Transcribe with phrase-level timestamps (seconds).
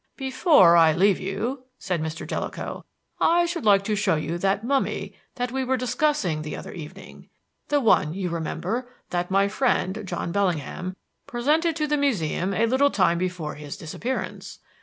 [0.17, 2.25] "Before I leave you," said Mr.
[2.25, 2.83] Jellicoe,
[3.19, 7.29] "I should like to show you that mummy that we were discussing the other evening;
[7.67, 10.95] the one, you remember, that my friend, John Bellingham,
[11.27, 14.57] presented to the Museum a little time before his disappearance.